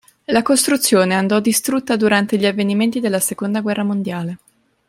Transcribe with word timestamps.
La 0.23 0.41
costruzione 0.41 1.13
andò 1.13 1.39
distrutta 1.39 1.95
durante 1.95 2.35
gli 2.39 2.47
avvenimenti 2.47 2.99
della 2.99 3.19
Seconda 3.19 3.61
guerra 3.61 3.83
mondiale. 3.83 4.37